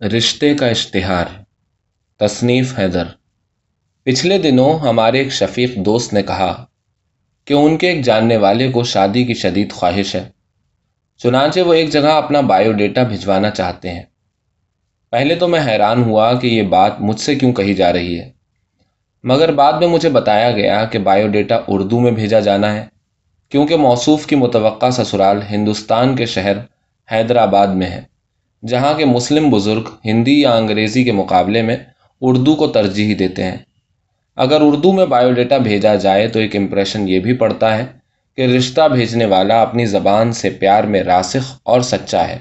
رشتے 0.00 0.54
کا 0.54 0.66
اشتہار۔ 0.66 1.24
تصنیف 2.18 2.78
حیدر۔ 2.78 3.04
پچھلے 4.02 4.38
دنوں 4.38 4.78
ہمارے 4.78 5.18
ایک 5.18 5.28
شفیق 5.28 5.76
دوست 5.76 6.12
نے 6.12 6.22
کہا 6.22 6.64
کہ 7.44 7.54
ان 7.54 7.76
کے 7.76 7.88
ایک 7.88 8.04
جاننے 8.04 8.36
والے 8.36 8.70
کو 8.70 8.84
شادی 8.84 9.24
کی 9.24 9.34
شدید 9.34 9.72
خواہش 9.72 10.14
ہے۔ 10.14 10.28
چنانچہ 11.18 11.60
وہ 11.60 11.74
ایک 11.74 11.90
جگہ 11.90 12.08
اپنا 12.08 12.40
بایو 12.40 12.72
ڈیٹا 12.72 13.02
بھجوانا 13.02 13.50
چاہتے 13.50 13.90
ہیں۔ 13.90 14.02
پہلے 15.10 15.34
تو 15.34 15.48
میں 15.48 15.60
حیران 15.66 16.02
ہوا 16.02 16.34
کہ 16.34 16.46
یہ 16.46 16.62
بات 16.62 17.00
مجھ 17.00 17.20
سے 17.20 17.34
کیوں 17.34 17.52
کہی 17.52 17.74
جا 17.74 17.92
رہی 17.92 18.20
ہے۔ 18.20 18.30
مگر 19.24 19.52
بعد 19.52 19.72
میں 19.72 19.88
مجھے 19.88 20.08
بتایا 20.08 20.50
گیا 20.50 20.84
کہ 20.84 20.98
بایو 20.98 21.28
ڈیٹا 21.28 21.58
اردو 21.68 22.00
میں 22.00 22.12
بھیجا 22.12 22.40
جانا 22.40 22.74
ہے، 22.74 22.86
کیونکہ 23.48 23.76
موصوف 23.76 24.26
کی 24.26 24.36
متوقع 24.36 24.90
سسرال 24.90 25.40
ہندوستان 25.50 26.16
کے 26.16 26.26
شہر 26.26 26.56
حیدرآباد 27.12 27.66
میں 27.66 27.86
ہے۔ 27.86 28.13
جہاں 28.68 28.94
کے 28.94 29.04
مسلم 29.04 29.50
بزرگ 29.50 29.82
ہندی 30.04 30.40
یا 30.40 30.54
انگریزی 30.54 31.04
کے 31.04 31.12
مقابلے 31.12 31.62
میں 31.62 31.76
اردو 32.20 32.54
کو 32.54 32.66
ترجیح 32.66 33.14
دیتے 33.18 33.44
ہیں۔ 33.44 33.56
اگر 34.36 34.58
اردو 34.60 34.92
میں 34.92 35.06
بایو 35.06 35.32
ڈیٹا 35.32 35.58
بھیجا 35.58 35.94
جائے 35.94 36.28
تو 36.28 36.38
ایک 36.38 36.56
امپریشن 36.56 37.08
یہ 37.08 37.18
بھی 37.18 37.32
پڑتا 37.32 37.78
ہے 37.78 37.84
کہ 38.36 38.42
رشتہ 38.42 38.88
بھیجنے 38.88 39.24
والا 39.24 39.62
اپنی 39.62 39.86
زبان 39.86 40.32
سے 40.32 40.50
پیار 40.50 40.84
میں 40.84 41.02
راسخ 41.02 41.60
اور 41.62 41.80
سچا 41.80 42.28
ہے۔ 42.28 42.38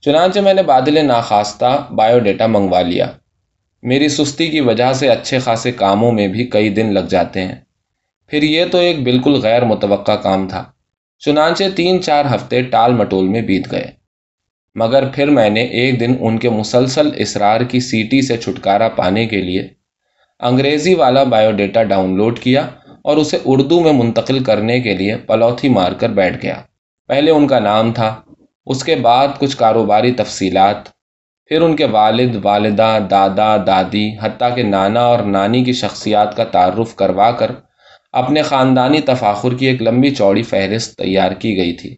چنانچہ 0.00 0.40
میں 0.40 0.54
نے 0.54 0.62
بادل 0.62 1.06
ناخواستہ 1.06 1.86
بایو 1.90 2.18
ڈیٹا 2.18 2.46
منگوا 2.46 2.82
لیا۔ 2.82 3.06
میری 3.82 4.08
سستی 4.08 4.46
کی 4.46 4.60
وجہ 4.60 4.92
سے 4.92 5.08
اچھے 5.08 5.38
خاصے 5.38 5.72
کاموں 5.72 6.12
میں 6.12 6.28
بھی 6.28 6.46
کئی 6.46 6.68
دن 6.68 6.94
لگ 6.94 7.00
جاتے 7.00 7.40
ہیں۔ 7.40 7.54
پھر 8.26 8.42
یہ 8.42 8.64
تو 8.70 8.78
ایک 8.78 9.02
بالکل 9.02 9.34
غیر 9.34 9.64
متوقع 9.64 10.12
کام 10.12 10.48
تھا۔ 10.48 10.64
چنانچہ 11.18 11.64
تین 11.76 12.02
چار 12.02 12.24
ہفتے 12.34 12.62
ٹال 12.62 12.94
مٹول 12.94 13.28
میں 13.28 13.40
بیت 13.40 13.72
گئے۔ 13.72 14.03
مگر 14.74 15.04
پھر 15.14 15.30
میں 15.30 15.50
نے 15.50 15.60
ایک 15.60 16.00
دن 16.00 16.14
ان 16.20 16.38
کے 16.38 16.50
مسلسل 16.50 17.10
اسرار 17.16 17.60
کی 17.60 17.80
سیٹی 17.80 18.22
سے 18.22 18.36
چھٹکارا 18.36 18.88
پانے 18.88 19.26
کے 19.26 19.40
لیے 19.40 19.68
انگریزی 20.40 20.94
والا 20.94 21.22
بایو 21.24 21.50
ڈیٹا 21.50 21.82
ڈاؤن 21.82 22.16
لوڈ 22.16 22.38
کیا 22.38 22.66
اور 23.02 23.16
اسے 23.16 23.38
اردو 23.44 23.80
میں 23.80 23.92
منتقل 23.92 24.42
کرنے 24.44 24.80
کے 24.80 24.94
لیے 24.94 25.16
پلوتھی 25.16 25.68
مار 25.68 25.92
کر 25.92 26.08
بیٹھ 26.08 26.42
گیا۔ 26.42 26.60
پہلے 27.08 27.30
ان 27.30 27.46
کا 27.46 27.58
نام 27.58 27.92
تھا، 27.92 28.14
اس 28.66 28.84
کے 28.84 28.96
بعد 28.96 29.28
کچھ 29.38 29.56
کاروباری 29.56 30.12
تفصیلات، 30.12 30.88
پھر 31.50 31.60
ان 31.60 31.76
کے 31.76 31.84
والد، 31.84 32.36
والدہ، 32.42 32.98
دادا، 33.10 33.56
دادی، 33.56 34.10
حتیٰ 34.22 34.54
کہ 34.56 34.62
نانا 34.62 35.00
اور 35.00 35.18
نانی 35.18 35.64
کی 35.64 35.72
شخصیات 35.72 36.36
کا 36.36 36.44
تعارف 36.44 36.94
کروا 36.94 37.30
کر 37.30 37.50
اپنے 38.12 38.42
خاندانی 38.42 39.00
تفاخر 39.00 39.54
کی 39.54 39.66
ایک 39.66 39.82
لمبی 39.82 40.10
چوڑی 40.10 40.42
فہرست 40.42 40.98
تیار 40.98 41.32
کی 41.32 41.56
گئی 41.56 41.72
تھی۔ 41.72 41.94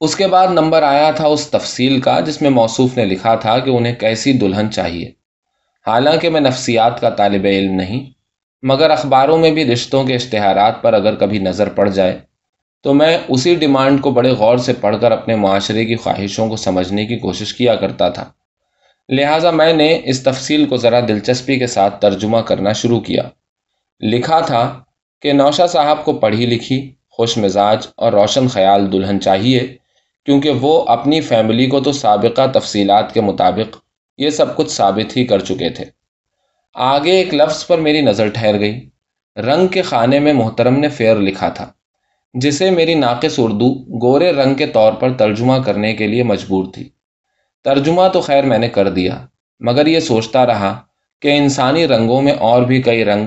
اس 0.00 0.16
کے 0.16 0.26
بعد 0.26 0.48
نمبر 0.48 0.82
آیا 0.82 1.10
تھا 1.10 1.26
اس 1.26 1.46
تفصیل 1.50 2.00
کا 2.00 2.20
جس 2.20 2.42
میں 2.42 2.50
موصوف 2.50 2.96
نے 2.96 3.04
لکھا 3.04 3.34
تھا 3.34 3.58
کہ 3.58 3.70
انہیں 3.70 3.94
کیسی 3.94 4.32
دلہن 4.32 4.70
چاہیے۔ 4.70 5.10
حالانکہ 5.86 6.30
میں 6.30 6.40
نفسیات 6.40 7.00
کا 7.00 7.10
طالب 7.10 7.44
علم 7.44 7.74
نہیں، 7.74 8.10
مگر 8.62 8.90
اخباروں 8.90 9.38
میں 9.38 9.50
بھی 9.50 9.64
رشتوں 9.64 10.04
کے 10.04 10.14
اشتہارات 10.14 10.82
پر 10.82 10.92
اگر 10.92 11.14
کبھی 11.14 11.38
نظر 11.38 11.68
پڑ 11.68 11.88
جائے، 11.88 12.18
تو 12.82 12.94
میں 12.94 13.18
اسی 13.28 13.54
ڈیمانڈ 13.54 14.00
کو 14.00 14.10
بڑے 14.10 14.30
غور 14.30 14.58
سے 14.58 14.72
پڑھ 14.72 14.96
کر 15.00 15.12
اپنے 15.12 15.34
معاشرے 15.34 15.84
کی 15.84 15.96
خواہشوں 15.96 16.48
کو 16.48 16.56
سمجھنے 16.56 17.06
کی 17.06 17.16
کوشش 17.16 17.54
کیا 17.54 17.74
کرتا 17.74 18.08
تھا۔ 18.08 18.24
لہٰذا 19.08 19.50
میں 19.50 19.72
نے 19.72 20.00
اس 20.04 20.22
تفصیل 20.22 20.66
کو 20.66 20.76
ذرا 20.76 21.00
دلچسپی 21.00 21.58
کے 21.58 21.66
ساتھ 21.66 22.00
ترجمہ 22.00 22.38
کرنا 22.38 22.72
شروع 22.72 23.00
کیا۔ 23.00 23.22
لکھا 24.00 24.40
تھا 24.40 24.80
کہ 25.22 25.32
نوشا 25.32 25.66
صاحب 25.66 26.04
کو 26.04 26.12
پڑھی 26.12 26.46
لکھی، 26.46 26.94
خوش 27.10 27.38
مزاج 27.38 27.86
اور 27.96 28.12
روشن 28.12 28.48
خیال 28.48 28.92
دلہن 28.92 29.20
چاہیے 29.20 29.76
کیونکہ 30.26 30.50
وہ 30.50 30.84
اپنی 30.88 31.20
فیملی 31.20 31.66
کو 31.66 31.80
تو 31.80 31.92
سابقہ 31.92 32.46
تفصیلات 32.54 33.14
کے 33.14 33.20
مطابق 33.20 33.76
یہ 34.18 34.30
سب 34.30 34.56
کچھ 34.56 34.70
ثابت 34.70 35.16
ہی 35.16 35.24
کر 35.24 35.38
چکے 35.38 35.70
تھے۔ 35.70 35.84
آگے 36.74 37.10
ایک 37.10 37.34
لفظ 37.34 37.66
پر 37.66 37.78
میری 37.78 38.00
نظر 38.00 38.28
ٹھہر 38.28 38.60
گئی۔ 38.60 38.90
رنگ 39.36 39.66
کے 39.66 39.82
خانے 39.82 40.18
میں 40.18 40.32
محترم 40.32 40.78
نے 40.78 40.88
فیر 40.88 41.16
لکھا 41.16 41.48
تھا، 41.48 41.72
جسے 42.34 42.70
میری 42.70 42.94
ناقص 42.94 43.34
اردو 43.38 43.74
گورے 43.74 44.32
رنگ 44.32 44.54
کے 44.54 44.66
طور 44.66 44.92
پر 44.92 45.12
ترجمہ 45.12 45.54
کرنے 45.64 45.94
کے 45.94 46.06
لیے 46.06 46.22
مجبور 46.22 46.64
تھی۔ 46.74 46.88
ترجمہ 47.64 48.02
تو 48.12 48.20
خیر 48.20 48.44
میں 48.44 48.58
نے 48.58 48.68
کر 48.68 48.88
دیا، 48.88 49.26
مگر 49.60 49.86
یہ 49.86 50.00
سوچتا 50.00 50.46
رہا 50.46 50.80
کہ 51.22 51.36
انسانی 51.36 51.86
رنگوں 51.86 52.22
میں 52.22 52.32
اور 52.32 52.62
بھی 52.62 52.82
کئی 52.82 53.04
رنگ 53.04 53.26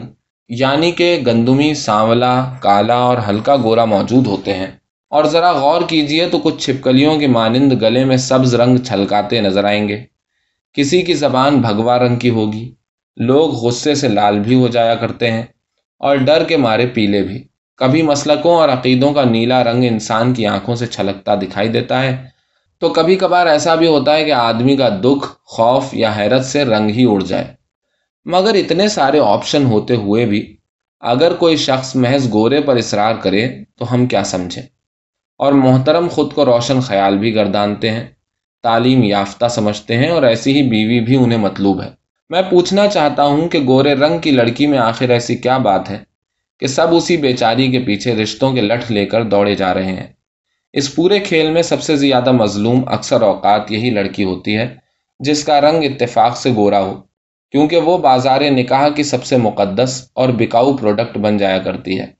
یعنی 0.50 0.92
کہ 0.92 1.24
گندمی، 1.28 1.74
سانولا، 1.74 2.54
کالا 2.60 2.96
اور 2.96 3.18
ہلکا 3.30 3.56
گورا 3.56 3.86
موجود 3.86 4.28
ہوتے 4.28 4.54
ہیں۔ 4.54 4.79
اور 5.10 5.24
ذرا 5.24 5.52
غور 5.52 5.82
کیجیے 5.88 6.30
تو 6.30 6.40
کچھ 6.40 6.66
چھپکلیوں 6.66 7.20
کے 7.20 7.28
مانند 7.28 7.74
گلے 7.82 8.06
میں 8.06 8.18
سبز 8.18 8.56
رنگ 8.56 8.78
چھلکاتے 8.78 9.42
نظر 9.42 9.64
آئیں 9.64 9.88
گے۔ 9.88 10.04
کسی 10.74 11.02
کی 11.02 11.14
زبان 11.14 11.62
بھگوا 11.62 12.00
رنگ 12.00 12.16
کی 12.16 12.30
ہوگی۔ 12.30 12.76
لوگ 13.18 13.50
غصے 13.50 13.96
سے 13.96 14.08
لال 14.08 14.40
بھی 14.40 14.56
ہو 14.56 14.68
جایا 14.68 14.96
کرتے 14.96 15.32
ہیں 15.32 15.44
اور 15.98 16.16
ڈر 16.16 16.44
کے 16.44 16.58
مارے 16.58 16.88
پیلے 16.88 17.22
بھی۔ 17.22 17.44
کبھی 17.78 18.02
مسلکوں 18.02 18.56
اور 18.56 18.70
عقیدوں 18.70 19.14
کا 19.14 19.24
نیلا 19.24 19.64
رنگ 19.64 19.84
انسان 19.84 20.34
کی 20.34 20.46
آنکھوں 20.46 20.76
سے 20.76 20.88
چھلکتا 20.88 21.36
دکھائی 21.36 21.70
دیتا 21.70 22.04
ہے۔ 22.04 22.26
تو 22.80 22.90
کبھی 22.90 23.16
کبھار 23.16 23.48
ایسا 23.48 23.76
بھی 23.76 23.88
ہوتا 23.88 24.16
ہے 24.16 24.26
کہ 24.26 24.32
آدمی 24.32 24.78
کا 24.78 24.90
دکھ، 24.90 25.28
خوف 25.44 25.86
یا 25.94 26.14
حیرت 26.18 26.46
سے 26.46 26.66
رنگ 26.66 26.90
ہی 26.90 27.06
اڑ 27.06 27.22
جائے۔ 27.22 27.46
مگر 28.26 28.54
اتنے 28.54 28.88
سارے 28.88 29.20
آپشن 29.20 29.66
ہوتے 29.66 29.96
ہوئے 29.96 30.26
بھی 30.26 30.58
اگر 31.00 31.34
کوئی 31.34 31.58
شخص 31.58 31.96
محض 31.96 32.32
گورے 32.32 32.62
پر 32.62 32.78
اصرار 32.78 33.16
کرے 33.16 33.50
تو 33.78 33.94
ہم 33.94 34.06
کیا 34.06 34.24
سمجھیں؟ 34.24 34.79
اور 35.40 35.54
محترم 35.54 36.08
خود 36.08 36.34
کو 36.34 36.46
روشن 36.46 36.80
خیال 36.80 37.18
بھی 37.18 37.36
گردانتے 37.36 37.92
ہیں، 37.92 38.06
تعلیم 38.64 39.04
یافتہ 39.04 39.48
سمجھتے 39.48 39.98
ہیں 39.98 40.10
اور 40.10 40.24
ایسی 40.24 40.54
ہی 40.54 40.62
بیوی 40.70 41.00
بھی 41.00 41.16
انہیں 41.16 41.40
مطلوب 41.40 41.82
ہے۔ 41.82 41.90
میں 42.30 42.42
پوچھنا 42.50 42.88
چاہتا 42.88 43.24
ہوں 43.24 43.48
کہ 43.50 43.60
گورے 43.60 43.94
رنگ 43.94 44.18
کی 44.18 44.32
لڑکی 44.32 44.68
میں 44.68 44.78
آخر 44.78 45.10
ایسی 45.10 45.36
کیا 45.36 45.58
بات 45.58 45.90
ہے 45.90 45.98
کہ 46.60 46.68
سب 46.68 46.88
اسی 46.92 47.18
بیچاری 47.18 47.72
کے 47.72 47.80
پیچھے 47.80 48.16
رشتوں 48.16 48.52
کے 48.54 48.62
لٹھ 48.62 48.92
لے 48.92 49.06
کر 49.06 49.24
دوڑے 49.24 49.56
جا 49.56 49.74
رہے 49.74 49.92
ہیں۔ 49.92 50.08
اس 50.74 50.96
پورے 50.96 51.20
کھیل 51.20 51.52
میں 51.52 51.62
سب 51.62 51.82
سے 51.82 51.96
زیادہ 51.96 52.32
مظلوم 52.32 52.84
اکثر 52.88 53.22
اوقات 53.22 53.72
یہی 53.72 53.90
لڑکی 53.90 54.24
ہوتی 54.24 54.58
ہے 54.58 54.68
جس 55.20 55.44
کا 55.44 55.62
رنگ 55.62 55.84
اتفاق 55.84 56.38
سے 56.38 56.52
گورا 56.56 56.80
ہو، 56.80 57.02
کیونکہ 57.52 57.78
وہ 57.78 57.98
بازار 57.98 58.42
نکاح 58.42 58.90
کی 58.90 59.04
سب 59.04 59.24
سے 59.24 59.38
مقدس 59.38 60.10
اور 60.14 60.30
بکاؤ 60.30 60.78
پروڈکٹ 60.78 61.18
بن 61.18 61.38
جایا 61.38 61.58
کرتی 61.58 62.00
ہے۔ 62.00 62.19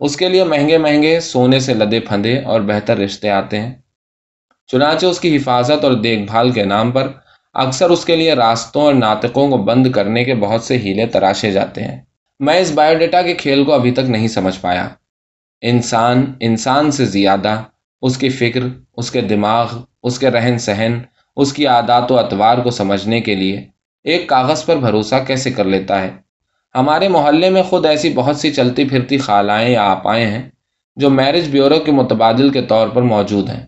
اس 0.00 0.16
کے 0.16 0.28
لیے 0.28 0.44
مہنگے 0.44 0.78
مہنگے 0.78 1.20
سونے 1.20 1.60
سے 1.60 1.74
لدے 1.74 2.00
پھندے 2.00 2.40
اور 2.40 2.60
بہتر 2.60 2.98
رشتے 2.98 3.30
آتے 3.30 3.60
ہیں۔ 3.60 3.74
چنانچہ 4.66 5.06
اس 5.06 5.20
کی 5.20 5.36
حفاظت 5.36 5.84
اور 5.84 5.92
دیکھ 5.92 6.20
بھال 6.20 6.50
کے 6.50 6.64
نام 6.64 6.90
پر 6.90 7.12
اکثر 7.54 7.90
اس 7.90 8.04
کے 8.04 8.16
لیے 8.16 8.34
راستوں 8.34 8.82
اور 8.82 8.94
ناطقوں 8.94 9.48
کو 9.48 9.56
بند 9.56 9.86
کرنے 9.92 10.24
کے 10.24 10.34
بہت 10.34 10.62
سے 10.62 10.76
ہیلے 10.76 11.06
تراشے 11.06 11.52
جاتے 11.52 11.84
ہیں۔ 11.84 12.00
میں 12.40 12.58
اس 12.58 12.72
بایو 12.72 12.98
ڈیٹا 12.98 13.22
کے 13.22 13.34
کھیل 13.34 13.64
کو 13.64 13.72
ابھی 13.72 13.90
تک 13.90 14.08
نہیں 14.08 14.28
سمجھ 14.28 14.60
پایا۔ 14.60 14.88
انسان 15.60 16.32
انسان 16.40 16.90
سے 16.90 17.04
زیادہ 17.04 17.62
اس 18.02 18.18
کی 18.18 18.28
فکر، 18.28 18.60
اس 18.96 19.10
کے 19.10 19.20
دماغ، 19.20 19.78
اس 20.02 20.18
کے 20.18 20.30
رہن 20.30 20.58
سہن، 20.58 20.98
اس 21.36 21.52
کی 21.52 21.66
عادات 21.66 22.12
و 22.12 22.18
اطوار 22.18 22.58
کو 22.58 22.70
سمجھنے 22.70 23.20
کے 23.20 23.34
لیے 23.34 23.66
ایک 24.04 24.28
کاغذ 24.28 24.64
پر 24.64 24.76
بھروسہ 24.76 25.14
کیسے 25.26 25.50
کر 25.50 25.64
لیتا 25.64 26.02
ہے؟ 26.02 26.10
ہمارے 26.76 27.08
محلے 27.08 27.50
میں 27.50 27.62
خود 27.62 27.86
ایسی 27.86 28.12
بہت 28.14 28.36
سی 28.36 28.52
چلتی 28.52 28.84
پھرتی 28.84 29.18
خالائیں 29.18 29.68
یا 29.68 29.82
آپائیں 29.82 30.26
ہیں 30.26 30.50
جو 30.96 31.10
میرج 31.10 31.48
بیورو 31.48 31.78
کے 31.80 31.92
متبادل 31.92 32.48
کے 32.48 32.62
طور 32.62 32.88
پر 32.88 33.02
موجود 33.02 33.50
ہیں۔ 33.50 33.66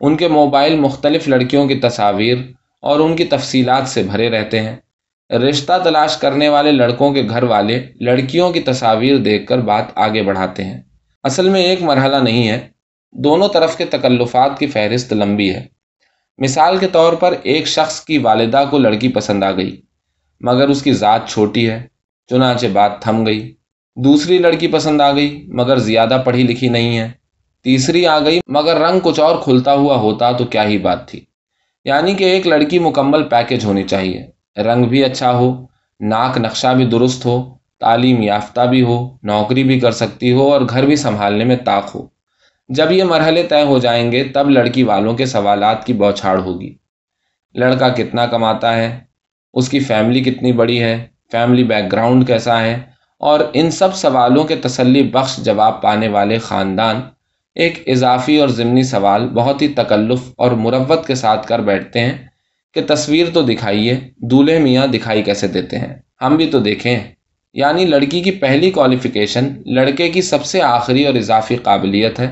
ان 0.00 0.16
کے 0.16 0.28
موبائل 0.28 0.78
مختلف 0.78 1.28
لڑکیوں 1.28 1.68
کی 1.68 1.74
تصاویر 1.74 2.38
اور 2.80 3.00
ان 3.00 3.16
کی 3.16 3.24
تفصیلات 3.24 3.88
سے 3.88 4.02
بھرے 4.02 4.30
رہتے 4.30 4.60
ہیں۔ 4.60 4.76
رشتہ 5.30 5.72
تلاش 5.84 6.16
کرنے 6.16 6.48
والے 6.48 6.72
لڑکوں 6.72 7.12
کے 7.12 7.22
گھر 7.28 7.42
والے 7.42 7.86
لڑکیوں 8.00 8.52
کی 8.52 8.60
تصاویر 8.60 9.16
دیکھ 9.16 9.46
کر 9.46 9.58
بات 9.58 9.84
آگے 9.94 10.22
بڑھاتے 10.22 10.64
ہیں۔ 10.64 10.82
اصل 11.22 11.48
میں 11.48 11.62
ایک 11.62 11.82
مرحلہ 11.82 12.16
نہیں 12.16 12.48
ہے، 12.48 12.68
دونوں 13.12 13.48
طرف 13.48 13.76
کے 13.76 13.84
تکلفات 13.84 14.58
کی 14.58 14.66
فہرست 14.66 15.12
لمبی 15.12 15.54
ہے۔ 15.54 15.66
مثال 16.38 16.76
کے 16.76 16.86
طور 16.86 17.12
پر 17.12 17.34
ایک 17.42 17.66
شخص 17.66 18.00
کی 18.00 18.18
والدہ 18.18 18.64
کو 18.70 18.78
لڑکی 18.78 19.08
پسند 19.08 19.42
آ 19.42 19.50
گئی، 19.50 19.80
مگر 20.40 20.68
اس 20.68 20.82
کی 20.82 20.92
ذات 20.92 21.28
چھوٹی 21.28 21.70
ہے۔ 21.70 21.93
چنانچہ 22.30 22.66
بات 22.66 23.02
تھم 23.02 23.26
گئی۔ 23.26 23.54
دوسری 23.96 24.38
لڑکی 24.38 24.68
پسند 24.68 25.00
آ 25.00 25.12
گئی، 25.12 25.46
مگر 25.48 25.76
زیادہ 25.76 26.22
پڑھی 26.24 26.42
لکھی 26.42 26.68
نہیں 26.68 26.98
ہے۔ 26.98 27.10
تیسری 27.62 28.06
آ 28.06 28.20
گئی، 28.20 28.40
مگر 28.46 28.76
رنگ 28.76 29.00
کچھ 29.02 29.20
اور 29.20 29.36
کھلتا 29.42 29.74
ہوا 29.74 29.96
ہوتا 29.96 30.32
تو 30.32 30.44
کیا 30.44 30.64
ہی 30.64 30.78
بات 30.78 31.08
تھی۔ 31.08 31.20
یعنی 31.84 32.14
کہ 32.14 32.24
ایک 32.24 32.46
لڑکی 32.46 32.78
مکمل 32.78 33.22
پیکج 33.22 33.64
ہونی 33.64 33.82
چاہیے۔ 33.82 34.26
رنگ 34.60 34.84
بھی 34.84 35.04
اچھا 35.04 35.32
ہو، 35.32 35.66
ناک 36.00 36.38
نقشہ 36.38 36.74
بھی 36.76 36.84
درست 36.84 37.26
ہو، 37.26 37.54
تعلیم 37.80 38.22
یافتہ 38.22 38.60
بھی 38.60 38.82
ہو، 38.82 39.16
نوکری 39.22 39.64
بھی 39.64 39.80
کر 39.80 39.90
سکتی 39.90 40.32
ہو 40.32 40.52
اور 40.52 40.60
گھر 40.60 40.86
بھی 40.86 40.96
سنبھالنے 40.96 41.44
میں 41.44 41.56
طاق 41.56 41.94
ہو۔ 41.94 42.06
جب 42.68 42.92
یہ 42.92 43.04
مرحلے 43.04 43.42
طے 43.42 43.62
ہو 43.62 43.78
جائیں 43.78 44.12
گے، 44.12 44.24
تب 44.24 44.50
لڑکی 44.50 44.82
والوں 44.82 45.14
کے 45.14 45.26
سوالات 45.26 45.86
کی 45.86 45.92
بوچھاڑ 45.92 46.38
ہوگی۔ 46.38 46.74
لڑکا 47.54 47.88
کتنا 47.88 48.26
کماتا 48.26 48.76
ہے؟ 48.76 49.00
اس 49.54 49.68
کی 49.68 49.80
فیملی 49.80 50.20
کتنی 50.20 50.52
بڑی 50.52 50.82
ہے؟ 50.82 51.06
فیملی 51.32 51.64
بیک 51.64 51.92
گراؤنڈ 51.92 52.26
کیسا 52.26 52.60
ہے 52.60 52.80
اور 53.18 53.40
ان 53.52 53.70
سب 53.70 53.94
سوالوں 53.94 54.44
کے 54.44 54.56
تسلی 54.56 55.02
بخش 55.02 55.36
جواب 55.36 55.82
پانے 55.82 56.08
والے 56.08 56.38
خاندان 56.38 57.00
ایک 57.54 57.82
اضافی 57.86 58.38
اور 58.38 58.48
ضمنی 58.48 58.82
سوال 58.82 59.28
بہت 59.28 59.62
ہی 59.62 59.68
تکلف 59.68 60.18
اور 60.36 60.50
مروت 60.50 61.06
کے 61.06 61.14
ساتھ 61.14 61.46
کر 61.46 61.58
بیٹھتے 61.58 62.00
ہیں 62.00 62.26
کہ 62.74 62.80
تصویر 62.86 63.26
تو 63.34 63.42
دکھائیے، 63.42 64.00
دولہے 64.16 64.58
میاں 64.58 64.86
دکھائی 64.86 65.22
کیسے 65.22 65.46
دیتے 65.46 65.78
ہیں؟ 65.78 65.94
ہم 66.22 66.36
بھی 66.36 66.46
تو 66.46 66.58
دیکھیں۔ 66.58 67.00
یعنی 67.52 67.84
لڑکی 67.84 68.20
کی 68.20 68.30
پہلی 68.30 68.70
کوالیفیکیشن 68.70 69.62
لڑکے 69.66 70.08
کی 70.08 70.22
سب 70.22 70.44
سے 70.44 70.62
آخری 70.62 71.06
اور 71.06 71.14
اضافی 71.14 71.56
قابلیت 71.56 72.20
ہے۔ 72.20 72.30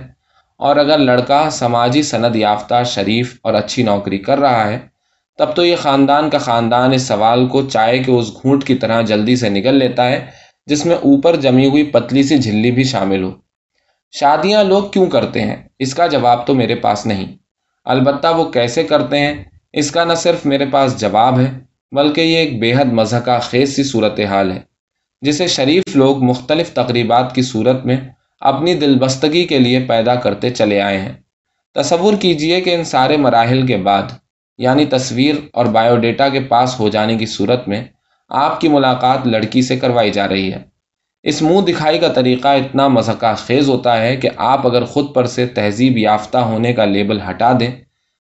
اور 0.57 0.77
اگر 0.77 0.99
لڑکا 0.99 1.51
سماجی 1.51 2.03
سند 2.03 2.37
یافتہ، 2.37 2.83
شریف 2.87 3.39
اور 3.43 3.55
اچھی 3.55 3.83
نوکری 3.83 4.19
کر 4.19 4.39
رہا 4.39 4.69
ہے 4.69 4.92
تب 5.39 5.57
تو 5.57 5.65
یہ 5.65 5.77
خاندان 5.77 6.31
کا 6.31 6.39
خاندان 6.39 6.93
اس 6.93 7.03
سوال 7.03 7.47
کو 7.47 7.63
چائے 7.63 7.99
کے 7.99 8.13
اس 8.13 8.33
گھونٹ 8.43 8.65
کی 8.65 8.75
طرح 8.75 9.03
جلدی 9.03 9.37
سے 9.37 9.49
نگل 9.49 9.75
لیتا 9.75 10.09
ہے، 10.09 10.27
جس 10.67 10.87
میں 10.87 10.97
اوپر 10.97 11.37
جمی 11.37 11.69
ہوئی 11.69 11.83
پتلی 11.83 12.23
سی 12.23 12.39
جھلی 12.39 12.71
بھی 12.71 12.85
شامل 12.85 13.23
ہو۔ 13.23 13.31
شادیاں 14.13 14.65
لوگ 14.65 14.83
کیوں 14.83 15.07
کرتے 15.07 15.41
ہیں؟ 15.41 15.57
اس 15.79 15.95
کا 15.95 16.07
جواب 16.07 16.47
تو 16.47 16.55
میرے 16.55 16.75
پاس 16.75 17.07
نہیں۔ 17.07 17.37
البتہ 17.85 18.27
وہ 18.37 18.45
کیسے 18.45 18.83
کرتے 18.83 19.19
ہیں؟ 19.19 19.45
اس 19.73 19.91
کا 19.91 20.05
نہ 20.05 20.13
صرف 20.13 20.47
میرے 20.47 20.65
پاس 20.67 21.01
جواب 21.01 21.41
ہے، 21.41 21.51
بلکہ 21.93 22.21
یہ 22.21 22.37
ایک 22.37 22.61
بے 22.61 22.73
حد 22.73 22.93
مذہقہ 22.93 23.39
خیز 23.43 23.77
سی 23.77 23.83
صورت 23.83 24.21
حال 24.21 24.53
ہے، 24.53 24.61
جسے 25.23 25.47
شریف 25.47 25.83
لوگ 25.95 26.23
مختلف 26.23 26.73
تقریبات 26.73 27.35
کی 27.35 27.43
صورت 27.43 27.87
میں 27.87 27.97
اپنی 28.41 28.75
دل 28.75 28.99
بستگی 28.99 29.45
کے 29.45 29.59
لیے 29.59 29.81
پیدا 29.81 30.15
کرتے 30.15 30.51
چلے 30.51 30.81
آئے 30.81 30.99
ہیں۔ 30.99 31.13
تصور 31.75 32.15
کیجیے 32.21 32.61
کہ 32.61 32.75
ان 32.75 32.85
سارے 32.85 33.17
مراحل 33.17 33.67
کے 33.67 33.77
بعد 33.77 34.03
یعنی 34.63 34.85
تصویر 34.85 35.35
اور 35.53 35.67
بایو 35.67 35.97
ڈیٹا 35.97 36.29
کے 36.29 36.41
پاس 36.41 36.81
ہو 36.81 36.89
جانے 36.89 37.17
کی 37.17 37.27
صورت 37.27 37.69
میں 37.69 37.85
آپ 38.29 38.61
کی 38.61 38.69
ملاقات 38.69 39.27
لڑکی 39.27 39.63
سے 39.63 39.77
کروائی 39.77 40.11
جا 40.11 40.29
رہی 40.29 40.53
ہے۔ 40.53 40.59
اس 41.23 41.43
منہ 41.43 41.61
دکھائی 41.61 41.99
کا 41.99 42.09
طریقہ 42.09 42.49
اتنا 42.49 42.89
مذہقہ 42.89 43.35
خیز 43.37 43.69
ہوتا 43.69 44.01
ہے 44.01 44.17
کہ 44.17 44.29
آپ 44.37 44.67
اگر 44.67 44.85
خود 44.85 45.15
پر 45.15 45.27
سے 45.27 45.47
تہذیب 45.47 45.99
یافتہ 45.99 46.39
ہونے 46.39 46.73
کا 46.73 46.85
لیبل 46.85 47.19
ہٹا 47.31 47.53
دیں 47.61 47.71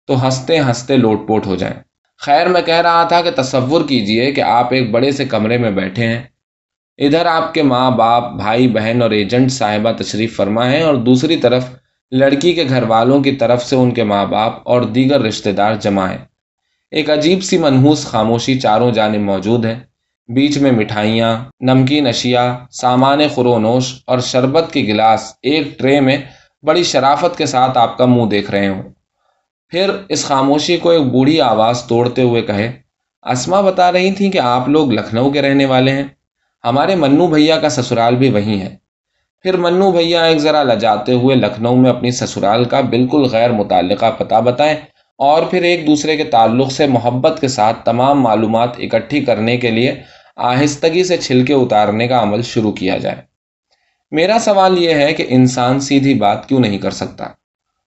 تو 0.06 0.26
ہنستے 0.26 0.58
ہنستے 0.58 0.96
لوٹ 0.96 1.28
پوٹ 1.28 1.46
ہو 1.46 1.56
جائیں۔ 1.56 1.74
خیر، 2.18 2.46
میں 2.46 2.62
کہہ 2.62 2.80
رہا 2.80 3.04
تھا 3.04 3.20
کہ 3.22 3.30
تصور 3.30 3.80
کیجیے 3.88 4.32
کہ 4.32 4.40
آپ 4.40 4.72
ایک 4.72 4.90
بڑے 4.90 5.10
سے 5.10 5.24
کمرے 5.24 5.58
میں 5.58 5.70
بیٹھے 5.70 6.06
ہیں۔ 6.06 6.22
ادھر 6.98 7.26
آپ 7.26 7.54
کے 7.54 7.62
ماں 7.62 7.90
باپ، 7.90 8.32
بھائی 8.32 8.68
بہن 8.68 9.02
اور 9.02 9.10
ایجنٹ 9.10 9.50
صاحبہ 9.52 9.92
تشریف 9.92 10.36
فرما 10.36 10.70
ہیں 10.70 10.82
اور 10.82 10.94
دوسری 10.94 11.36
طرف 11.36 11.64
لڑکی 12.10 12.52
کے 12.52 12.64
گھر 12.68 12.82
والوں 12.82 13.20
کی 13.20 13.32
طرف 13.32 13.64
سے 13.64 13.76
ان 13.76 13.90
کے 13.90 14.04
ماں 14.04 14.26
باپ 14.26 14.52
اور 14.64 14.82
دیگر 14.82 15.20
رشتہ 15.20 15.50
دار 15.50 15.74
جمع 15.74 16.06
ہیں۔ 16.08 16.24
ایک 16.90 17.10
عجیب 17.10 17.42
سی 17.42 17.58
منحوس 17.58 18.06
خاموشی 18.06 18.60
چاروں 18.60 18.90
جانب 18.90 19.20
موجود 19.20 19.64
ہے 19.64 19.78
بیچ 20.28 20.58
میں 20.58 20.72
مٹھائیاں، 20.72 21.44
نمکین 21.60 22.06
اشیاء، 22.06 22.52
سامان 22.70 23.20
خرونوش 23.34 24.02
اور 24.06 24.18
شربت 24.18 24.72
کی 24.72 24.88
گلاس 24.88 25.32
ایک 25.42 25.78
ٹرے 25.78 26.00
میں 26.00 26.16
بڑی 26.62 26.82
شرافت 26.82 27.38
کے 27.38 27.46
ساتھ 27.46 27.78
آپ 27.78 27.98
کا 27.98 28.06
منہ 28.06 28.24
دیکھ 28.24 28.50
رہے 28.50 28.68
ہوں۔ 28.68 28.82
پھر 29.68 29.90
اس 30.08 30.24
خاموشی 30.24 30.76
کو 30.76 30.90
ایک 30.90 31.02
بوڑھی 31.02 31.40
آواز 31.40 31.82
توڑتے 31.82 32.22
ہوئے 32.22 32.42
کہے، 32.42 32.72
اسما 33.22 33.60
بتا 33.60 33.92
رہی 33.92 34.12
تھی 34.12 34.30
کہ 34.30 34.38
آپ 34.38 34.68
لوگ 34.68 34.92
لکھنؤ 34.92 35.30
کے 35.30 35.42
رہنے 35.42 35.64
والے 35.64 35.92
ہیں۔ 35.92 36.04
ہمارے 36.64 36.94
منو 36.94 37.26
بھیا 37.26 37.58
کا 37.58 37.68
سسرال 37.68 38.16
بھی 38.16 38.30
وہی 38.30 38.60
ہے۔ 38.60 38.76
پھر 39.42 39.56
منو 39.56 39.90
بھیا 39.92 40.24
ایک 40.24 40.38
ذرا 40.38 40.62
لجاتے 40.62 41.12
ہوئے 41.12 41.36
لکھنؤ 41.36 41.76
میں 41.76 41.90
اپنی 41.90 42.10
سسرال 42.10 42.64
کا 42.64 42.80
بالکل 42.80 43.22
غیر 43.22 43.52
متعلقہ 43.52 44.10
پتہ 44.18 44.40
بتائیں۔ 44.40 44.76
اور 45.18 45.42
پھر 45.42 45.62
ایک 45.62 45.86
دوسرے 45.86 46.16
کے 46.16 46.24
تعلق 46.24 46.72
سے 46.72 46.86
محبت 46.86 47.40
کے 47.40 47.48
ساتھ 47.48 47.84
تمام 47.84 48.20
معلومات 48.20 48.70
اکٹھی 48.78 49.24
کرنے 49.24 49.56
کے 49.56 49.70
لیے 49.70 49.94
آہستگی 50.36 51.04
سے 51.04 51.16
چھلکے 51.16 51.54
اتارنے 51.54 52.08
کا 52.08 52.22
عمل 52.22 52.42
شروع 52.42 52.72
کیا 52.72 52.98
جائے۔ 52.98 53.16
میرا 54.10 54.36
سوال 54.40 54.82
یہ 54.82 54.94
ہے 54.94 55.12
کہ 55.12 55.24
انسان 55.28 55.80
سیدھی 55.80 56.14
بات 56.14 56.48
کیوں 56.48 56.60
نہیں 56.60 56.78
کر 56.78 56.90
سکتا؟ 56.90 57.24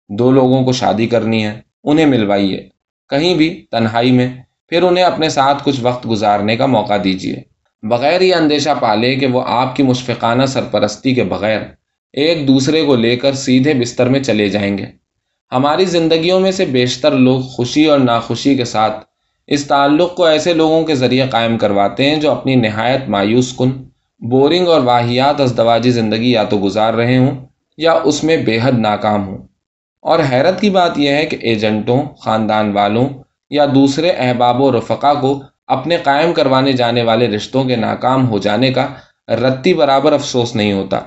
دو 0.09 0.31
لوگوں 0.31 0.63
کو 0.63 0.71
شادی 0.71 1.07
کرنی 1.07 1.45
ہے، 1.45 1.61
انہیں 1.83 2.05
ملوائیے۔ 2.05 2.69
کہیں 3.09 3.33
بھی 3.33 3.65
تنہائی 3.71 4.11
میں، 4.11 4.29
پھر 4.69 4.83
انہیں 4.83 5.03
اپنے 5.03 5.29
ساتھ 5.29 5.63
کچھ 5.65 5.79
وقت 5.81 6.09
گزارنے 6.09 6.57
کا 6.57 6.65
موقع 6.65 6.93
دیجیے۔ 7.03 7.35
بغیر 7.83 8.21
یہ 8.21 8.35
اندیشہ 8.35 8.69
پالے 8.81 9.15
کہ 9.15 9.25
وہ 9.25 9.43
آپ 9.47 9.75
کی 9.75 9.83
مشفقانہ 9.83 10.45
سرپرستی 10.45 11.13
کے 11.13 11.23
بغیر 11.23 11.61
ایک 12.13 12.47
دوسرے 12.47 12.85
کو 12.85 12.95
لے 12.95 13.15
کر 13.15 13.33
سیدھے 13.33 13.73
بستر 13.73 14.09
میں 14.09 14.19
چلے 14.19 14.49
جائیں 14.49 14.77
گے۔ 14.77 15.06
ہماری 15.51 15.85
زندگیوں 15.85 16.39
میں 16.39 16.51
سے 16.51 16.65
بیشتر 16.65 17.11
لوگ 17.11 17.41
خوشی 17.41 17.85
اور 17.85 17.99
ناخوشی 17.99 18.55
کے 18.55 18.65
ساتھ 18.65 19.05
اس 19.47 19.65
تعلق 19.65 20.15
کو 20.15 20.25
ایسے 20.25 20.53
لوگوں 20.53 20.83
کے 20.83 20.95
ذریعے 20.95 21.27
قائم 21.27 21.57
کرواتے 21.57 22.09
ہیں 22.09 22.15
جو 22.15 22.31
اپنی 22.31 22.55
نہایت 22.55 23.09
مایوس 23.09 23.53
کن، 23.57 23.71
بورنگ 24.19 24.67
اور 24.67 24.81
واحیات 24.81 25.41
ازدواجی 25.41 25.91
زندگی 25.91 26.31
یا 26.31 26.43
تو 26.43 26.57
گزار 26.63 26.93
رہے 26.93 27.17
ہوں 27.17 27.45
یا 27.77 27.93
اس 28.03 28.23
میں 28.23 28.37
بے 28.37 28.59
حد 28.63 28.79
ناکام 28.79 29.27
ہوں۔ 29.27 29.37
اور 30.01 30.19
حیرت 30.31 30.61
کی 30.61 30.69
بات 30.69 30.99
یہ 30.99 31.09
ہے 31.09 31.25
کہ 31.25 31.37
ایجنٹوں، 31.41 32.01
خاندان 32.17 32.71
والوں 32.71 33.09
یا 33.49 33.65
دوسرے 33.75 34.09
احباب 34.09 34.61
و 34.61 34.71
رفقا 34.71 35.13
کو 35.13 35.43
اپنے 35.67 35.97
قائم 35.97 36.33
کروانے 36.33 36.73
جانے 36.73 37.01
والے 37.01 37.27
رشتوں 37.27 37.63
کے 37.63 37.75
ناکام 37.75 38.29
ہو 38.29 38.37
جانے 38.37 38.73
کا 38.73 38.87
رتی 39.27 39.73
برابر 39.73 40.13
افسوس 40.13 40.55
نہیں 40.55 40.73
ہوتا۔ 40.73 40.99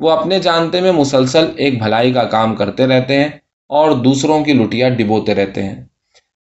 وہ 0.00 0.10
اپنے 0.10 0.38
جانتے 0.38 0.80
میں 0.80 0.92
مسلسل 0.92 1.50
ایک 1.56 1.82
بھلائی 1.82 2.12
کا 2.12 2.24
کام 2.24 2.56
کرتے 2.56 2.86
رہتے 2.86 3.20
ہیں 3.20 3.28
اور 3.68 3.90
دوسروں 3.90 4.44
کی 4.44 4.52
لٹیا 4.52 4.88
ڈبوتے 4.88 5.34
رہتے 5.34 5.62
ہیں۔ 5.62 5.84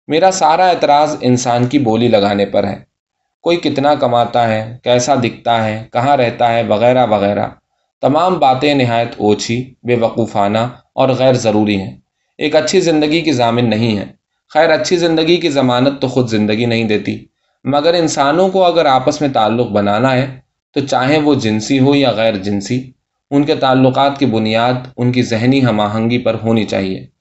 میرا 0.08 0.32
سارا 0.32 0.66
اعتراض 0.66 1.16
انسان 1.22 1.66
کی 1.66 1.80
بولی 1.80 2.08
لگانے 2.08 2.46
پر 2.46 2.64
ہے۔ 2.64 2.76
کوئی 3.42 3.58
کتنا 3.58 3.96
کماتا 3.96 4.48
ہے، 4.48 4.78
کیسا 4.84 5.16
دکھتا 5.16 5.66
ہے، 5.66 5.88
کہاں 5.94 6.18
رہتا 6.18 6.54
ہے، 6.54 6.64
وغیرہ 6.64 7.06
وغیرہ۔ 7.06 7.48
تمام 8.02 8.40
باتیں 8.40 8.74
نہایت 8.74 9.10
اوچھی، 9.18 9.74
بے 9.84 9.96
وقوفانہ 9.96 10.58
اور 10.96 11.10
غیر 11.10 11.34
ضروری 11.34 11.82
ہیں۔ 11.82 11.98
ایک 12.38 12.56
اچھی 12.56 12.82
زندگی 12.82 13.22
کی 13.22 13.32
ضامن 13.32 13.70
نہیں 13.70 13.98
ہے۔ 13.98 14.06
خیر، 14.50 14.70
اچھی 14.70 14.98
زندگی 14.98 15.38
کی 15.38 15.50
ضمانت 15.50 16.02
تو 16.02 16.08
خود 16.08 16.30
زندگی 16.30 16.66
نہیں 16.66 16.84
دیتی۔ 16.84 17.26
مگر 17.64 17.94
انسانوں 17.94 18.50
کو 18.50 18.64
اگر 18.64 18.86
آپس 18.86 19.22
میں 19.22 19.30
تعلق 19.30 19.68
بنانا 19.68 20.14
ہے، 20.14 20.40
تو 20.74 20.80
چاہے 20.80 21.20
وہ 21.20 21.36
جنسی 21.36 21.80
ہو 21.80 21.96
یا 21.96 22.12
غیر 22.12 22.34
جنسی، 22.34 22.92
ان 23.32 23.44
کے 23.44 23.56
تعلقات 23.56 24.20
کی 24.20 24.26
بنیاد، 24.26 24.74
ان 24.98 25.12
کی 25.12 25.22
ذہنی 25.22 25.66
ہم 25.66 25.80
آہنگی 25.80 26.18
پر 26.18 26.38
ہونی 26.44 26.64
چاہیے۔ 26.64 27.13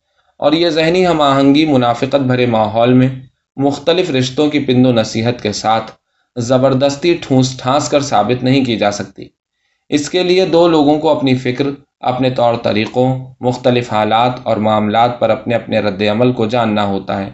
اور 0.43 0.53
یہ 0.53 0.69
ذہنی 0.69 1.06
ہم 1.06 1.21
آہنگی 1.21 1.65
منافقت 1.65 2.15
بھرے 2.15 2.47
ماحول 2.47 2.93
میں 2.93 3.09
مختلف 3.56 4.11
رشتوں 4.11 4.50
کی 4.50 4.59
پند 4.59 4.87
و 4.87 4.93
نصیحت 4.93 5.43
کے 5.43 5.53
ساتھ 5.53 5.91
زبردستی 6.37 7.19
ٹھونس 7.21 7.59
ٹھانس 7.59 7.89
کر 7.89 8.00
ثابت 8.00 8.44
نہیں 8.44 8.65
کی 8.65 8.77
جا 8.77 8.91
سکتی۔ 8.91 9.25
اس 9.89 10.11
کے 10.11 10.23
لیے 10.23 10.47
دو 10.47 10.69
لوگوں 10.69 10.99
کو 10.99 11.09
اپنی 11.09 11.35
فکر، 11.35 11.67
اپنے 12.00 12.31
طور 12.31 12.55
طریقوں، 12.55 13.35
مختلف 13.41 13.93
حالات 13.93 14.33
اور 14.43 14.56
معاملات 14.56 15.21
پر 15.21 15.31
اپنے 15.31 15.55
اپنے 15.55 15.81
رد 15.81 16.03
عمل 16.03 16.33
کو 16.33 16.47
جاننا 16.47 16.85
ہوتا 16.85 17.27
ہے۔ 17.27 17.31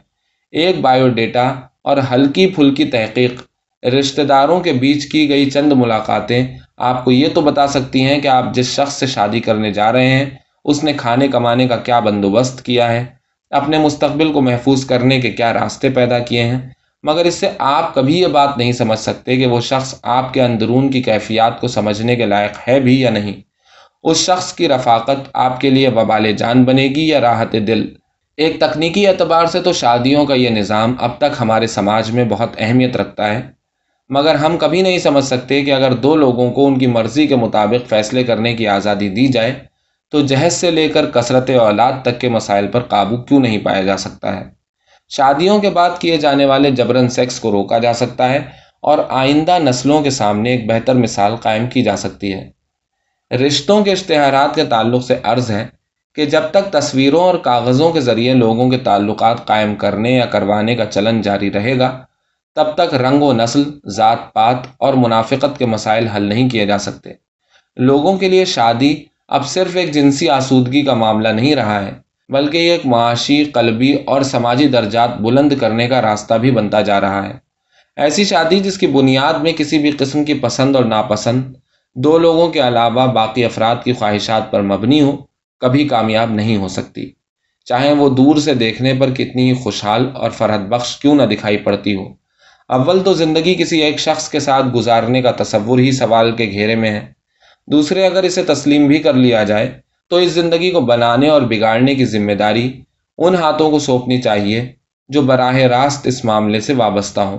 ایک 0.51 0.81
بایو 0.81 1.09
ڈیٹا 1.09 1.55
اور 1.83 1.97
ہلکی 2.13 2.47
پھلکی 2.47 2.85
تحقیق۔ 2.85 3.43
رشتہ 3.87 4.23
داروں 4.23 4.61
کے 4.61 4.73
بیچ 4.73 5.07
کی 5.07 5.29
گئی 5.29 5.51
چند 5.51 5.73
ملاقاتیں 5.73 6.47
آپ 6.77 7.05
کو 7.05 7.11
یہ 7.11 7.29
تو 7.35 7.41
بتا 7.41 7.67
سکتی 7.67 8.05
ہیں 8.05 8.21
کہ 8.21 8.29
آپ 8.29 8.45
جس 8.55 8.67
شخص 8.67 8.93
سے 8.93 9.07
شادی 9.07 9.41
کرنے 9.41 9.73
جا 9.73 9.93
رہے 9.93 10.09
ہیں 10.09 10.31
اس 10.69 10.85
نے 10.85 10.93
کھانے 10.93 11.29
کمانے 11.29 11.69
کا 11.69 11.77
کیا 11.77 12.01
بندوبست 12.01 12.65
کیا 12.65 12.93
ہے؟ 12.93 13.05
اپنے 13.51 13.79
مستقبل 13.79 14.33
کو 14.33 14.41
محفوظ 14.41 14.85
کرنے 14.85 15.21
کے 15.21 15.31
کیا 15.31 15.55
راستے 15.55 15.91
پیدا 15.91 16.19
کیے 16.19 16.45
ہیں؟ 16.45 16.59
مگر 17.03 17.25
اس 17.25 17.35
سے 17.35 17.51
آپ 17.59 17.95
کبھی 17.95 18.21
یہ 18.21 18.27
بات 18.27 18.59
نہیں 18.59 18.73
سمجھ 18.73 18.99
سکتے 18.99 19.37
کہ 19.37 19.47
وہ 19.47 19.61
شخص 19.61 19.95
آپ 20.03 20.35
کے 20.35 20.43
اندرون 20.43 20.91
کی 20.91 21.03
کیفیات 21.03 21.61
کو 21.61 21.69
سمجھنے 21.69 22.17
کے 22.17 22.27
لائق 22.27 22.69
ہے 22.69 22.81
بھی 22.81 23.01
یا 23.01 23.11
نہیں۔ 23.11 23.33
اس 24.03 24.17
شخص 24.17 24.53
کی 24.53 24.69
رفاقت 24.69 25.31
آپ 25.33 25.61
کے 25.61 25.71
لیے 25.71 25.89
وبال 25.89 26.33
جان 26.33 26.65
بنے 26.65 26.85
گی 26.85 27.09
یا 27.09 27.21
راحت 27.21 27.53
دل؟ 27.53 27.87
ایک 28.37 28.61
تکنیکی 28.61 29.07
اعتبار 29.07 29.47
سے 29.47 29.63
تو 29.63 29.73
شادیوں 29.73 30.27
کا 30.27 30.35
یہ 30.35 30.51
نظام 30.51 30.95
اب 30.99 31.11
تک 31.19 31.37
ہمارے 31.41 31.67
سماج 31.67 32.11
میں 32.11 32.25
بہت 32.29 32.51
اہمیت 32.59 32.97
رکھتا 32.97 33.35
ہے۔ 33.35 33.43
مگر 34.09 34.35
ہم 34.35 34.57
کبھی 34.59 34.83
نہیں 34.83 34.99
سمجھ 34.99 35.25
سکتے 35.25 35.65
کہ 35.65 35.73
اگر 35.73 35.93
دو 35.93 36.17
لوگوں 36.17 36.53
کو 36.53 36.67
ان 36.67 36.79
کی 36.79 36.87
مرضی 36.87 37.27
کے 37.27 37.37
مطابق 37.37 37.89
فیصلے 37.89 38.25
کرنے 38.25 38.57
کی 38.57 38.69
آزادی 38.69 39.09
دی 39.09 39.27
جائے 39.27 39.55
تو 40.11 40.21
جہیز 40.21 40.53
سے 40.53 40.71
لے 40.71 40.89
کر 40.89 41.07
کثرت 41.07 41.51
اولاد 41.51 41.93
تک 42.03 42.21
کے 42.21 42.29
مسائل 42.29 42.67
پر 42.67 42.81
قابو 42.81 43.17
کیوں 43.17 43.41
نہیں 43.41 43.59
پایا 43.59 43.83
جا 43.83 43.97
سکتا 43.97 44.37
ہے؟ 44.37 44.45
شادیوں 45.09 45.59
کے 45.59 45.71
بعد 45.71 45.91
کیے 45.99 46.17
جانے 46.17 46.45
والے 46.45 46.71
جبرن 46.71 47.09
سیکس 47.09 47.41
کو 47.41 47.53
روکا 47.53 47.79
جا 47.79 47.93
سکتا 47.93 48.29
ہے 48.29 48.39
اور 48.83 48.99
آئندہ 49.09 49.59
نسلوں 49.59 50.03
کے 50.03 50.11
سامنے 50.11 50.51
ایک 50.51 50.67
بہتر 50.67 50.95
مثال 50.95 51.37
قائم 51.37 51.67
کی 51.67 51.83
جا 51.83 51.97
سکتی 51.97 52.35
ہے۔ 52.35 52.51
رشتوں 53.37 53.85
کے 53.85 53.93
اشتہارات 53.93 54.55
کے 54.55 54.65
تعلق 54.65 55.05
سے 55.05 55.17
عرض 55.23 55.51
ہے 55.51 55.67
کہ 56.15 56.25
جب 56.25 56.43
تک 56.51 56.73
تصویروں 56.73 57.21
اور 57.21 57.35
کاغذوں 57.35 57.93
کے 57.93 58.01
ذریعے 58.01 58.35
لوگوں 58.35 58.71
کے 58.71 58.79
تعلقات 58.79 59.47
قائم 59.47 59.75
کرنے 59.75 60.11
یا 60.11 60.27
کروانے 60.27 60.77
کا 60.77 60.87
چلن 60.87 61.21
جاری 61.21 61.53
رہے 61.53 61.79
گا، 61.79 62.01
تب 62.55 62.75
تک 62.75 62.95
رنگ 62.95 63.23
و 63.23 63.33
نسل، 63.33 63.63
ذات، 63.87 64.33
پات 64.33 64.57
اور 64.79 64.95
منافقت 64.95 65.59
کے 65.59 65.67
مسائل 65.67 66.09
حل 66.09 66.23
نہیں 66.23 66.49
کیے 66.49 66.67
جا 66.67 66.79
سکتے۔ 66.79 67.11
لوگوں 67.77 68.17
کے 68.17 68.29
لیے 68.29 68.45
شادی 68.45 69.05
اب 69.29 69.47
صرف 69.47 69.77
ایک 69.77 69.93
جنسی 69.93 70.29
آسودگی 70.29 70.83
کا 70.83 70.95
معاملہ 70.95 71.29
نہیں 71.29 71.55
رہا 71.55 71.87
ہے، 71.87 71.91
بلکہ 72.29 72.59
یہ 72.59 72.71
ایک 72.71 72.87
معاشی، 72.87 73.45
قلبی 73.45 73.95
اور 73.95 74.23
سماجی 74.23 74.67
درجات 74.67 75.17
بلند 75.21 75.53
کرنے 75.61 75.87
کا 75.87 76.03
راستہ 76.03 76.35
بھی 76.35 76.51
بنتا 76.51 76.81
جا 76.81 77.01
رہا 77.01 77.29
ہے۔ 77.29 77.35
ایسی 77.97 78.25
شادی 78.25 78.61
جس 78.61 78.79
کی 78.79 78.87
بنیاد 78.87 79.35
میں 79.35 79.53
کسی 79.53 79.79
بھی 79.79 79.91
قسم 79.91 80.25
کی 80.25 80.35
پسند 80.35 80.77
اور 80.77 80.85
ناپسند، 80.85 81.43
دو 81.95 82.19
لوگوں 82.19 82.49
کے 82.49 82.61
علاوہ 82.61 83.07
باقی 83.07 83.45
افراد 83.45 83.77
کی 83.85 83.93
خواہشات 83.93 84.51
پر 84.51 84.63
مبنی 84.63 85.01
ہو، 85.01 85.17
کبھی 85.61 85.89
کامیاب 85.89 86.31
نہیں 86.31 86.57
ہو 86.57 86.69
سکتی۔ 86.69 87.11
چاہے 87.65 87.93
وہ 87.93 88.09
دور 88.09 88.37
سے 88.37 88.55
دیکھنے 88.55 88.95
پر 88.95 89.11
کتنی 89.11 89.55
خوشحال 89.55 90.11
اور 90.15 90.31
فرحت 90.31 90.61
بخش 90.61 90.97
کیوں 90.97 91.15
نہ 91.15 91.23
دکھائی 91.23 91.57
پڑتی 91.57 91.97
ہو۔ 91.97 92.05
اول 92.69 93.05
تو 93.05 93.15
زندگی 93.15 93.55
کسی 93.55 93.83
ایک 93.83 93.99
شخص 93.99 94.29
کے 94.29 94.41
ساتھ 94.41 94.67
گزارنے 94.67 95.23
کا 95.23 95.31
تصور 95.31 95.79
ہی 95.79 95.93
سوال 95.93 96.37
کے 96.37 96.45
گھیرے 96.45 96.75
میں 96.75 96.91
ہے۔ 96.91 97.18
دوسرے 97.69 98.05
اگر 98.07 98.23
اسے 98.23 98.43
تسلیم 98.45 98.87
بھی 98.87 98.99
کر 98.99 99.15
لیا 99.15 99.43
جائے، 99.45 99.71
تو 100.11 100.17
اس 100.17 100.31
زندگی 100.33 100.71
کو 100.71 100.81
بنانے 100.83 101.29
اور 101.29 101.43
بگاڑنے 101.43 101.95
کی 101.95 102.05
ذمہ 102.07 102.33
داری 102.33 102.71
ان 103.19 103.35
ہاتھوں 103.35 103.71
کو 103.71 103.79
سونپنی 103.79 104.21
چاہیے 104.23 104.67
جو 105.11 105.23
براہ 105.23 105.57
راست 105.71 106.07
اس 106.07 106.25
معاملے 106.25 106.61
سے 106.61 106.75
وابستہ 106.75 107.21
ہوں۔ 107.21 107.39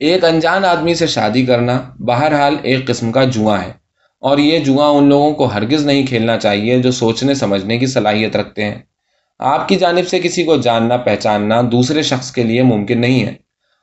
ایک 0.00 0.24
انجان 0.24 0.64
آدمی 0.64 0.94
سے 0.94 1.06
شادی 1.06 1.44
کرنا 1.46 1.80
بہرحال 2.00 2.56
ایک 2.62 2.86
قسم 2.86 3.12
کا 3.12 3.24
جواں 3.26 3.58
ہے، 3.58 3.70
اور 4.22 4.38
یہ 4.38 4.58
جواں 4.58 4.88
ان 4.88 5.08
لوگوں 5.08 5.32
کو 5.34 5.44
ہرگز 5.44 5.86
نہیں 5.86 6.06
کھیلنا 6.06 6.36
چاہیے 6.38 6.78
جو 6.82 6.90
سوچنے، 6.92 7.34
سمجھنے 7.34 7.78
کی 7.78 7.86
صلاحیت 7.86 8.36
رکھتے 8.36 8.64
ہیں۔ 8.64 8.78
آپ 9.40 9.68
کی 9.68 9.76
جانب 9.76 10.08
سے 10.08 10.18
کسی 10.20 10.44
کو 10.44 10.56
جاننا، 10.56 10.96
پہچاننا 10.98 11.60
دوسرے 11.72 12.02
شخص 12.02 12.30
کے 12.32 12.42
لیے 12.42 12.62
ممکن 12.64 13.00
نہیں 13.00 13.22
ہے، 13.22 13.34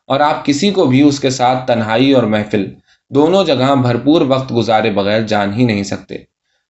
اور 0.09 0.19
آپ 0.19 0.45
کسی 0.45 0.69
کو 0.71 0.85
بھی 0.85 1.01
اس 1.01 1.19
کے 1.19 1.29
ساتھ 1.29 1.65
تنہائی 1.67 2.11
اور 2.13 2.23
محفل 2.25 2.65
دونوں 3.09 3.43
جگہ 3.43 3.75
بھرپور 3.81 4.21
وقت 4.21 4.51
گزارے 4.53 4.91
بغیر 4.91 5.21
جان 5.21 5.53
ہی 5.53 5.65
نہیں 5.65 5.83
سکتے۔ 5.83 6.17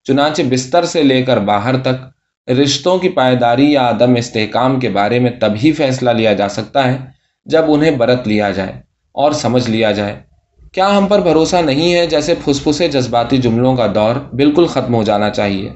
چنانچہ 0.04 0.42
بستر 0.42 0.86
سے 0.86 1.04
لے 1.04 1.22
کر 1.22 1.38
باہر 1.40 1.78
تک 1.78 2.50
رشتوں 2.52 2.98
کی 2.98 3.10
پائیداری 3.10 3.72
یا 3.72 3.90
عدم 3.90 4.16
استحکام 4.16 4.80
کے 4.80 4.90
بارے 4.90 5.20
میں 5.20 5.32
تبھی 5.42 5.72
فیصلہ 5.72 6.10
لیا 6.10 6.34
جا 6.34 6.50
سکتا 6.50 6.92
ہے 6.92 6.98
جب 7.46 7.64
انہیں 7.68 7.92
برت 7.92 8.28
لیا 8.28 8.52
جائے 8.52 8.72
اور 9.12 9.32
سمجھ 9.32 9.70
لیا 9.70 9.92
جائے۔ 9.92 10.20
کیا 10.72 10.98
ہم 10.98 11.08
پر 11.08 11.20
بھروسہ 11.20 11.56
نہیں 11.56 11.94
ہے 11.94 12.06
جیسے 12.08 12.34
پھسپھسے 12.46 12.88
جذباتی 12.88 13.38
جملوں 13.38 13.76
کا 13.76 13.88
دور 13.96 14.16
بالکل 14.16 14.66
ختم 14.66 14.94
ہو 14.94 15.04
جانا 15.04 15.30
چاہیے 15.30 15.70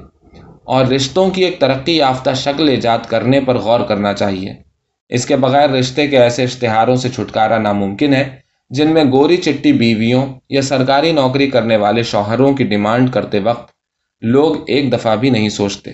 اور 0.64 0.84
رشتوں 0.86 1.30
کی 1.30 1.44
ایک 1.44 1.58
ترقی 1.60 1.96
یافتہ 1.96 2.30
شکل 2.34 2.68
ایجاد 2.68 2.98
کرنے 3.08 3.40
پر 3.40 3.58
غور 3.58 3.80
کرنا 3.80 4.12
چاہیے؟ 4.12 4.54
اس 5.08 5.26
کے 5.26 5.36
بغیر 5.36 5.70
رشتے 5.70 6.06
کے 6.06 6.18
ایسے 6.18 6.42
اشتہاروں 6.42 6.96
سے 6.96 7.08
چھٹکارا 7.08 7.58
ناممکن 7.58 8.14
ہے 8.14 8.43
جن 8.70 8.94
میں 8.94 9.04
گوری 9.04 9.36
چٹی 9.36 9.72
بیویوں 9.72 10.26
یا 10.48 10.62
سرکاری 10.62 11.12
نوکری 11.12 11.50
کرنے 11.50 11.76
والے 11.76 12.02
شوہروں 12.02 12.52
کی 12.52 12.64
ڈیمانڈ 12.64 13.12
کرتے 13.12 13.40
وقت 13.40 13.72
لوگ 14.22 14.56
ایک 14.66 14.92
دفعہ 14.92 15.16
بھی 15.16 15.30
نہیں 15.30 15.48
سوچتے۔ 15.48 15.90